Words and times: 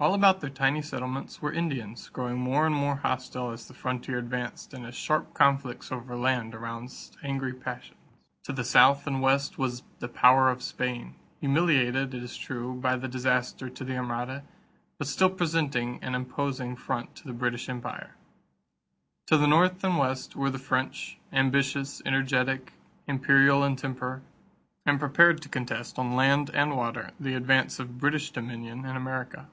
All 0.00 0.14
about 0.14 0.40
their 0.40 0.50
tiny 0.50 0.82
settlements 0.82 1.40
were 1.40 1.52
Indians, 1.52 2.08
growing 2.08 2.36
more 2.36 2.66
and 2.66 2.74
more 2.74 2.96
hostile 2.96 3.52
as 3.52 3.68
the 3.68 3.72
frontier 3.74 4.18
advanced 4.18 4.74
and 4.74 4.84
as 4.84 4.96
sharp 4.96 5.32
conflicts 5.32 5.92
over 5.92 6.16
land 6.16 6.56
aroused 6.56 7.16
angry 7.22 7.52
passions. 7.52 8.00
To 8.42 8.52
the 8.52 8.64
south 8.64 9.06
and 9.06 9.22
west 9.22 9.58
was 9.58 9.84
the 10.00 10.08
power 10.08 10.50
of 10.50 10.60
Spain, 10.60 11.14
humiliated, 11.38 12.14
it 12.14 12.22
is 12.24 12.36
true, 12.36 12.74
by 12.74 12.96
the 12.96 13.06
disaster 13.06 13.70
to 13.70 13.84
the 13.84 13.96
Armada, 13.96 14.42
but 14.98 15.06
still 15.06 15.30
presenting 15.30 16.02
an 16.02 16.16
imposing 16.16 16.74
front 16.74 17.14
to 17.14 17.24
the 17.24 17.32
British 17.32 17.68
empire. 17.68 18.16
To 19.26 19.36
the 19.36 19.46
north 19.46 19.84
and 19.84 19.98
west 19.98 20.34
were 20.34 20.50
the 20.50 20.58
French, 20.58 21.16
ambitious, 21.32 22.02
energetic, 22.04 22.72
imperial 23.06 23.62
in 23.62 23.76
temper, 23.76 24.22
and 24.84 24.98
prepared 24.98 25.40
to 25.42 25.48
contest 25.48 25.96
on 25.96 26.16
land 26.16 26.50
and 26.52 26.76
water 26.76 27.12
the 27.20 27.34
advance 27.34 27.78
of 27.78 27.98
British 28.00 28.32
dominion 28.32 28.84
in 28.84 28.96
America. 28.96 29.48